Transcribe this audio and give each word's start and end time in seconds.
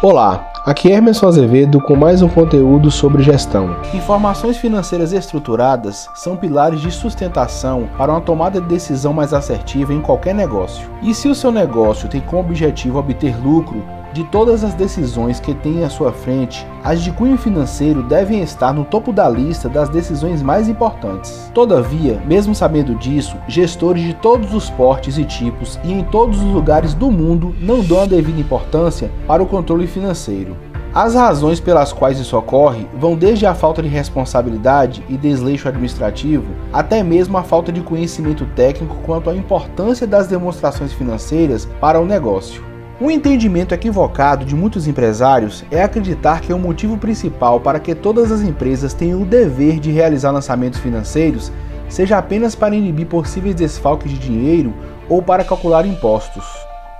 Olá, 0.00 0.52
aqui 0.64 0.92
é 0.92 0.94
Emerson 0.94 1.26
Azevedo 1.26 1.80
com 1.80 1.96
mais 1.96 2.22
um 2.22 2.28
conteúdo 2.28 2.88
sobre 2.88 3.20
gestão. 3.20 3.76
Informações 3.92 4.56
financeiras 4.56 5.12
estruturadas 5.12 6.08
são 6.14 6.36
pilares 6.36 6.80
de 6.80 6.88
sustentação 6.92 7.88
para 7.98 8.12
uma 8.12 8.20
tomada 8.20 8.60
de 8.60 8.68
decisão 8.68 9.12
mais 9.12 9.34
assertiva 9.34 9.92
em 9.92 10.00
qualquer 10.00 10.36
negócio. 10.36 10.88
E 11.02 11.12
se 11.12 11.26
o 11.26 11.34
seu 11.34 11.50
negócio 11.50 12.08
tem 12.08 12.20
como 12.20 12.42
objetivo 12.42 12.96
obter 12.96 13.36
lucro, 13.42 13.82
de 14.12 14.24
todas 14.24 14.64
as 14.64 14.74
decisões 14.74 15.40
que 15.40 15.54
tem 15.54 15.84
à 15.84 15.90
sua 15.90 16.12
frente, 16.12 16.66
as 16.82 17.02
de 17.02 17.10
cunho 17.12 17.36
financeiro 17.36 18.02
devem 18.02 18.42
estar 18.42 18.72
no 18.72 18.84
topo 18.84 19.12
da 19.12 19.28
lista 19.28 19.68
das 19.68 19.88
decisões 19.88 20.42
mais 20.42 20.68
importantes. 20.68 21.50
Todavia, 21.54 22.20
mesmo 22.26 22.54
sabendo 22.54 22.94
disso, 22.94 23.36
gestores 23.46 24.02
de 24.02 24.14
todos 24.14 24.54
os 24.54 24.70
portes 24.70 25.18
e 25.18 25.24
tipos 25.24 25.78
e 25.84 25.92
em 25.92 26.04
todos 26.04 26.38
os 26.38 26.52
lugares 26.52 26.94
do 26.94 27.10
mundo 27.10 27.54
não 27.60 27.82
dão 27.82 28.02
a 28.02 28.06
devida 28.06 28.40
importância 28.40 29.10
para 29.26 29.42
o 29.42 29.46
controle 29.46 29.86
financeiro. 29.86 30.56
As 30.94 31.14
razões 31.14 31.60
pelas 31.60 31.92
quais 31.92 32.18
isso 32.18 32.36
ocorre 32.36 32.86
vão 32.94 33.14
desde 33.14 33.44
a 33.46 33.54
falta 33.54 33.82
de 33.82 33.88
responsabilidade 33.88 35.04
e 35.08 35.16
desleixo 35.16 35.68
administrativo 35.68 36.46
até 36.72 37.02
mesmo 37.02 37.36
a 37.36 37.42
falta 37.42 37.70
de 37.70 37.82
conhecimento 37.82 38.46
técnico 38.56 38.96
quanto 39.04 39.28
à 39.28 39.36
importância 39.36 40.06
das 40.06 40.26
demonstrações 40.26 40.92
financeiras 40.92 41.68
para 41.80 42.00
o 42.00 42.06
negócio. 42.06 42.67
Um 43.00 43.12
entendimento 43.12 43.72
equivocado 43.72 44.44
de 44.44 44.56
muitos 44.56 44.88
empresários 44.88 45.64
é 45.70 45.80
acreditar 45.80 46.40
que 46.40 46.52
o 46.52 46.58
motivo 46.58 46.98
principal 46.98 47.60
para 47.60 47.78
que 47.78 47.94
todas 47.94 48.32
as 48.32 48.42
empresas 48.42 48.92
tenham 48.92 49.22
o 49.22 49.24
dever 49.24 49.78
de 49.78 49.92
realizar 49.92 50.32
lançamentos 50.32 50.80
financeiros 50.80 51.52
seja 51.88 52.18
apenas 52.18 52.56
para 52.56 52.74
inibir 52.74 53.06
possíveis 53.06 53.54
desfalques 53.54 54.10
de 54.10 54.18
dinheiro 54.18 54.74
ou 55.08 55.22
para 55.22 55.44
calcular 55.44 55.86
impostos. 55.86 56.44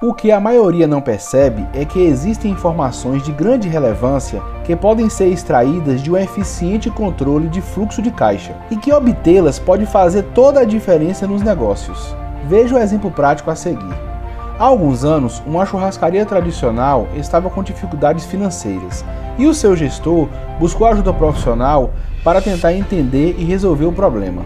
O 0.00 0.14
que 0.14 0.30
a 0.30 0.38
maioria 0.38 0.86
não 0.86 1.00
percebe 1.00 1.66
é 1.74 1.84
que 1.84 1.98
existem 1.98 2.52
informações 2.52 3.24
de 3.24 3.32
grande 3.32 3.68
relevância 3.68 4.40
que 4.64 4.76
podem 4.76 5.10
ser 5.10 5.26
extraídas 5.26 6.00
de 6.00 6.12
um 6.12 6.16
eficiente 6.16 6.88
controle 6.88 7.48
de 7.48 7.60
fluxo 7.60 8.00
de 8.00 8.12
caixa 8.12 8.54
e 8.70 8.76
que 8.76 8.92
obtê-las 8.92 9.58
pode 9.58 9.84
fazer 9.84 10.22
toda 10.32 10.60
a 10.60 10.64
diferença 10.64 11.26
nos 11.26 11.42
negócios. 11.42 12.14
Veja 12.44 12.76
o 12.76 12.78
exemplo 12.78 13.10
prático 13.10 13.50
a 13.50 13.56
seguir. 13.56 14.07
Há 14.58 14.64
alguns 14.64 15.04
anos, 15.04 15.40
uma 15.46 15.64
churrascaria 15.64 16.26
tradicional 16.26 17.06
estava 17.14 17.48
com 17.48 17.62
dificuldades 17.62 18.24
financeiras 18.24 19.04
e 19.38 19.46
o 19.46 19.54
seu 19.54 19.76
gestor 19.76 20.26
buscou 20.58 20.88
ajuda 20.88 21.12
profissional 21.12 21.92
para 22.24 22.42
tentar 22.42 22.72
entender 22.72 23.36
e 23.38 23.44
resolver 23.44 23.84
o 23.84 23.92
problema. 23.92 24.42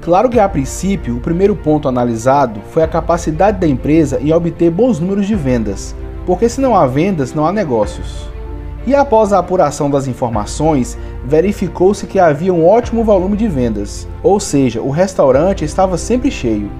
Claro 0.00 0.30
que 0.30 0.40
a 0.40 0.48
princípio, 0.48 1.18
o 1.18 1.20
primeiro 1.20 1.54
ponto 1.54 1.88
analisado 1.88 2.58
foi 2.70 2.82
a 2.82 2.88
capacidade 2.88 3.58
da 3.58 3.68
empresa 3.68 4.18
em 4.18 4.32
obter 4.32 4.70
bons 4.70 4.98
números 4.98 5.26
de 5.26 5.34
vendas, 5.34 5.94
porque 6.24 6.48
se 6.48 6.58
não 6.58 6.74
há 6.74 6.86
vendas, 6.86 7.34
não 7.34 7.44
há 7.44 7.52
negócios. 7.52 8.30
E 8.86 8.94
após 8.94 9.30
a 9.30 9.40
apuração 9.40 9.90
das 9.90 10.08
informações, 10.08 10.96
verificou-se 11.22 12.06
que 12.06 12.18
havia 12.18 12.54
um 12.54 12.66
ótimo 12.66 13.04
volume 13.04 13.36
de 13.36 13.46
vendas, 13.46 14.08
ou 14.22 14.40
seja, 14.40 14.80
o 14.80 14.88
restaurante 14.88 15.66
estava 15.66 15.98
sempre 15.98 16.30
cheio 16.30 16.70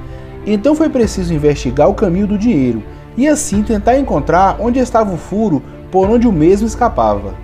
então 0.46 0.74
foi 0.74 0.88
preciso 0.88 1.34
investigar 1.34 1.88
o 1.88 1.94
caminho 1.94 2.26
do 2.26 2.38
dinheiro 2.38 2.82
e 3.16 3.28
assim 3.28 3.62
tentar 3.62 3.98
encontrar 3.98 4.56
onde 4.58 4.78
estava 4.78 5.12
o 5.12 5.18
furo 5.18 5.62
por 5.90 6.08
onde 6.08 6.26
o 6.26 6.32
mesmo 6.32 6.66
escapava. 6.66 7.34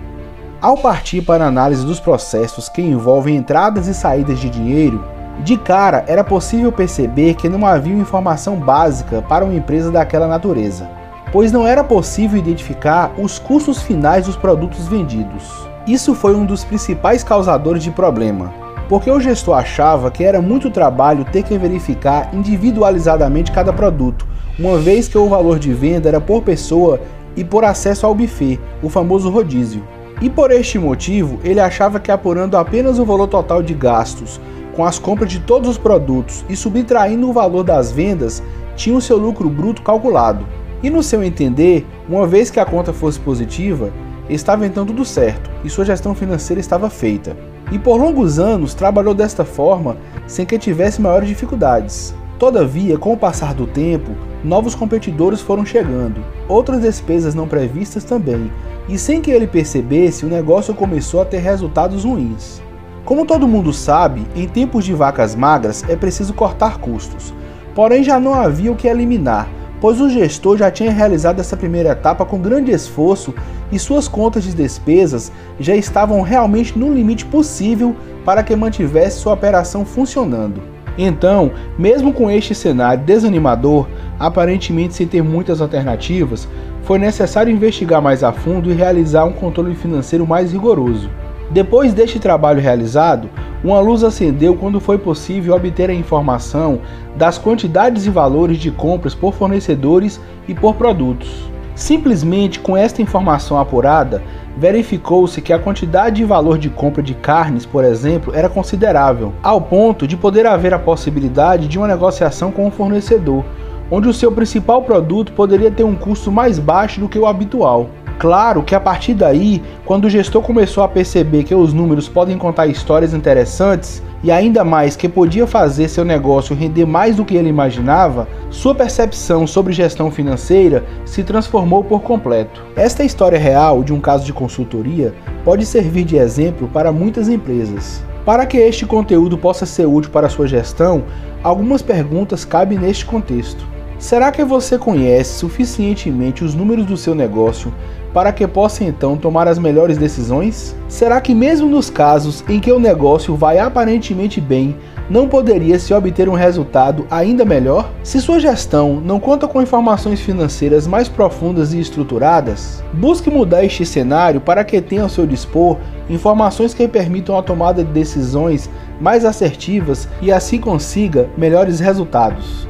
Ao 0.59 0.77
partir 0.77 1.21
para 1.21 1.45
a 1.45 1.47
análise 1.47 1.85
dos 1.85 1.99
processos 1.99 2.67
que 2.67 2.81
envolvem 2.81 3.35
entradas 3.35 3.87
e 3.87 3.93
saídas 3.93 4.39
de 4.39 4.49
dinheiro, 4.49 5.03
de 5.43 5.55
cara 5.55 6.03
era 6.07 6.23
possível 6.23 6.71
perceber 6.71 7.35
que 7.35 7.47
não 7.47 7.65
havia 7.65 7.93
informação 7.93 8.55
básica 8.55 9.21
para 9.21 9.45
uma 9.45 9.53
empresa 9.53 9.91
daquela 9.91 10.27
natureza, 10.27 10.89
pois 11.31 11.51
não 11.51 11.67
era 11.67 11.83
possível 11.83 12.39
identificar 12.39 13.11
os 13.19 13.37
custos 13.37 13.83
finais 13.83 14.25
dos 14.25 14.35
produtos 14.35 14.87
vendidos. 14.87 15.67
Isso 15.85 16.15
foi 16.15 16.35
um 16.35 16.45
dos 16.45 16.63
principais 16.63 17.23
causadores 17.23 17.83
de 17.83 17.91
problema, 17.91 18.51
porque 18.89 19.11
o 19.11 19.19
gestor 19.19 19.57
achava 19.57 20.09
que 20.09 20.23
era 20.23 20.41
muito 20.41 20.69
trabalho 20.69 21.25
ter 21.25 21.43
que 21.43 21.57
verificar 21.57 22.33
individualizadamente 22.33 23.51
cada 23.51 23.73
produto, 23.73 24.25
uma 24.57 24.77
vez 24.77 25.07
que 25.07 25.17
o 25.17 25.27
valor 25.27 25.59
de 25.59 25.73
venda 25.73 26.07
era 26.07 26.21
por 26.21 26.41
pessoa 26.41 26.99
e 27.35 27.43
por 27.43 27.63
acesso 27.63 28.05
ao 28.05 28.15
buffet, 28.15 28.59
o 28.81 28.89
famoso 28.89 29.29
rodízio. 29.29 29.83
E 30.21 30.29
por 30.29 30.51
este 30.51 30.79
motivo, 30.79 31.39
ele 31.43 31.59
achava 31.59 31.99
que 31.99 32.11
apurando 32.11 32.57
apenas 32.57 32.97
o 32.97 33.05
valor 33.05 33.27
total 33.27 33.61
de 33.61 33.73
gastos 33.73 34.39
com 34.75 34.85
as 34.85 34.97
compras 34.97 35.31
de 35.31 35.39
todos 35.39 35.69
os 35.69 35.77
produtos 35.77 36.45
e 36.47 36.55
subtraindo 36.55 37.29
o 37.29 37.33
valor 37.33 37.63
das 37.63 37.91
vendas, 37.91 38.41
tinha 38.75 38.95
o 38.95 39.01
seu 39.01 39.17
lucro 39.17 39.49
bruto 39.49 39.81
calculado. 39.81 40.45
E 40.81 40.89
no 40.89 41.01
seu 41.01 41.23
entender, 41.23 41.85
uma 42.07 42.27
vez 42.27 42.51
que 42.51 42.59
a 42.59 42.65
conta 42.65 42.93
fosse 42.93 43.19
positiva, 43.19 43.91
estava 44.29 44.65
então 44.65 44.85
tudo 44.85 45.03
certo 45.03 45.49
e 45.63 45.69
sua 45.69 45.85
gestão 45.85 46.13
financeira 46.13 46.59
estava 46.59 46.89
feita 46.89 47.35
e 47.71 47.79
por 47.79 47.97
longos 47.97 48.39
anos 48.39 48.73
trabalhou 48.73 49.13
desta 49.13 49.43
forma 49.43 49.97
sem 50.25 50.45
que 50.45 50.57
tivesse 50.57 51.01
maiores 51.01 51.27
dificuldades. 51.27 52.13
Todavia, 52.39 52.97
com 52.97 53.13
o 53.13 53.17
passar 53.17 53.53
do 53.53 53.65
tempo, 53.65 54.11
novos 54.43 54.75
competidores 54.75 55.41
foram 55.41 55.65
chegando, 55.65 56.23
outras 56.47 56.81
despesas 56.81 57.33
não 57.33 57.47
previstas 57.47 58.03
também, 58.03 58.51
e 58.87 58.97
sem 58.97 59.21
que 59.21 59.31
ele 59.31 59.47
percebesse, 59.47 60.25
o 60.25 60.29
negócio 60.29 60.73
começou 60.73 61.21
a 61.21 61.25
ter 61.25 61.39
resultados 61.39 62.03
ruins. 62.03 62.61
Como 63.03 63.25
todo 63.25 63.47
mundo 63.47 63.73
sabe, 63.73 64.27
em 64.35 64.47
tempos 64.47 64.85
de 64.85 64.93
vacas 64.93 65.33
magras 65.33 65.83
é 65.89 65.95
preciso 65.95 66.33
cortar 66.33 66.77
custos, 66.77 67.33
porém 67.73 68.03
já 68.03 68.19
não 68.19 68.33
havia 68.33 68.71
o 68.71 68.75
que 68.75 68.87
eliminar, 68.87 69.47
pois 69.79 70.01
o 70.01 70.09
gestor 70.09 70.57
já 70.57 70.71
tinha 70.71 70.91
realizado 70.91 71.39
essa 71.39 71.57
primeira 71.57 71.89
etapa 71.89 72.25
com 72.25 72.39
grande 72.39 72.71
esforço 72.71 73.33
e 73.71 73.77
suas 73.77 74.07
contas 74.07 74.43
de 74.43 74.53
despesas 74.53 75.31
já 75.59 75.75
estavam 75.75 76.21
realmente 76.21 76.77
no 76.77 76.93
limite 76.93 77.25
possível 77.25 77.95
para 78.25 78.43
que 78.43 78.55
mantivesse 78.55 79.19
sua 79.19 79.33
operação 79.33 79.85
funcionando. 79.85 80.61
Então, 80.97 81.51
mesmo 81.77 82.11
com 82.11 82.29
este 82.31 82.55
cenário 82.55 83.03
desanimador, 83.03 83.87
aparentemente 84.19 84.95
sem 84.95 85.07
ter 85.07 85.21
muitas 85.21 85.61
alternativas, 85.61 86.47
foi 86.83 86.97
necessário 86.97 87.53
investigar 87.53 88.01
mais 88.01 88.23
a 88.23 88.31
fundo 88.31 88.71
e 88.71 88.73
realizar 88.73 89.25
um 89.25 89.33
controle 89.33 89.75
financeiro 89.75 90.25
mais 90.25 90.51
rigoroso. 90.51 91.09
Depois 91.49 91.93
deste 91.93 92.19
trabalho 92.19 92.61
realizado, 92.61 93.29
uma 93.63 93.79
luz 93.79 94.03
acendeu 94.03 94.55
quando 94.55 94.79
foi 94.79 94.97
possível 94.97 95.55
obter 95.55 95.89
a 95.89 95.93
informação 95.93 96.79
das 97.15 97.37
quantidades 97.37 98.05
e 98.05 98.09
valores 98.09 98.57
de 98.57 98.69
compras 98.69 99.15
por 99.15 99.33
fornecedores 99.33 100.19
e 100.47 100.53
por 100.53 100.75
produtos. 100.75 101.49
Simplesmente 101.73 102.59
com 102.59 102.75
esta 102.75 103.01
informação 103.01 103.59
apurada, 103.59 104.21
verificou-se 104.57 105.41
que 105.41 105.53
a 105.53 105.59
quantidade 105.59 106.21
e 106.21 106.25
valor 106.25 106.57
de 106.57 106.69
compra 106.69 107.03
de 107.03 107.13
carnes, 107.13 107.65
por 107.65 107.83
exemplo, 107.83 108.33
era 108.35 108.49
considerável, 108.49 109.31
ao 109.41 109.61
ponto 109.61 110.07
de 110.07 110.17
poder 110.17 110.45
haver 110.47 110.73
a 110.73 110.79
possibilidade 110.79 111.67
de 111.67 111.77
uma 111.77 111.87
negociação 111.87 112.51
com 112.51 112.67
o 112.67 112.71
fornecedor, 112.71 113.45
onde 113.89 114.09
o 114.09 114.13
seu 114.13 114.31
principal 114.31 114.81
produto 114.81 115.31
poderia 115.33 115.71
ter 115.71 115.83
um 115.83 115.95
custo 115.95 116.31
mais 116.31 116.59
baixo 116.59 116.99
do 116.99 117.07
que 117.07 117.19
o 117.19 117.27
habitual. 117.27 117.89
Claro 118.19 118.63
que 118.63 118.73
a 118.73 118.79
partir 118.79 119.13
daí, 119.13 119.61
quando 119.85 120.05
o 120.05 120.09
gestor 120.09 120.41
começou 120.41 120.83
a 120.83 120.87
perceber 120.87 121.43
que 121.43 121.53
os 121.53 121.71
números 121.71 122.09
podem 122.09 122.35
contar 122.35 122.65
histórias 122.65 123.13
interessantes 123.13 124.01
e 124.23 124.31
ainda 124.31 124.63
mais 124.63 124.95
que 124.95 125.07
podia 125.07 125.45
fazer 125.45 125.87
seu 125.87 126.03
negócio 126.03 126.55
render 126.55 126.85
mais 126.85 127.15
do 127.15 127.23
que 127.23 127.35
ele 127.35 127.49
imaginava, 127.49 128.27
sua 128.49 128.73
percepção 128.73 129.45
sobre 129.45 129.71
gestão 129.71 130.09
financeira 130.09 130.83
se 131.05 131.23
transformou 131.23 131.83
por 131.83 132.01
completo. 132.01 132.63
Esta 132.75 133.03
história 133.03 133.37
real 133.37 133.83
de 133.83 133.93
um 133.93 133.99
caso 133.99 134.25
de 134.25 134.33
consultoria 134.33 135.13
pode 135.45 135.63
servir 135.63 136.03
de 136.03 136.17
exemplo 136.17 136.67
para 136.73 136.91
muitas 136.91 137.29
empresas. 137.29 138.03
Para 138.25 138.47
que 138.47 138.57
este 138.57 138.85
conteúdo 138.85 139.37
possa 139.37 139.65
ser 139.65 139.85
útil 139.85 140.11
para 140.11 140.27
sua 140.27 140.47
gestão, 140.47 141.03
algumas 141.43 141.83
perguntas 141.83 142.43
cabem 142.43 142.79
neste 142.79 143.05
contexto. 143.05 143.77
Será 143.99 144.31
que 144.31 144.43
você 144.43 144.77
conhece 144.77 145.39
suficientemente 145.39 146.43
os 146.43 146.53
números 146.53 146.85
do 146.85 146.95
seu 146.95 147.15
negócio 147.15 147.73
para 148.17 148.33
que 148.33 148.47
possa 148.47 148.83
então 148.83 149.15
tomar 149.15 149.47
as 149.47 149.59
melhores 149.59 149.95
decisões? 149.95 150.75
Será 150.87 151.21
que, 151.21 151.35
mesmo 151.35 151.69
nos 151.69 151.87
casos 151.87 152.43
em 152.49 152.59
que 152.59 152.71
o 152.71 152.79
negócio 152.79 153.35
vai 153.35 153.59
aparentemente 153.59 154.41
bem, 154.41 154.75
não 155.07 155.29
poderia 155.29 155.77
se 155.77 155.93
obter 155.93 156.27
um 156.27 156.33
resultado 156.33 157.05
ainda 157.11 157.45
melhor? 157.45 157.91
Se 158.01 158.19
sua 158.19 158.39
gestão 158.39 158.99
não 158.99 159.19
conta 159.19 159.47
com 159.47 159.61
informações 159.61 160.19
financeiras 160.19 160.87
mais 160.87 161.07
profundas 161.07 161.75
e 161.75 161.79
estruturadas, 161.79 162.83
busque 162.91 163.29
mudar 163.29 163.63
este 163.63 163.85
cenário 163.85 164.41
para 164.41 164.63
que 164.63 164.81
tenha 164.81 165.03
ao 165.03 165.09
seu 165.09 165.27
dispor 165.27 165.77
informações 166.09 166.73
que 166.73 166.87
permitam 166.87 167.37
a 167.37 167.43
tomada 167.43 167.83
de 167.83 167.91
decisões 167.91 168.67
mais 168.99 169.25
assertivas 169.25 170.09
e 170.23 170.31
assim 170.31 170.59
consiga 170.59 171.29
melhores 171.37 171.79
resultados. 171.79 172.67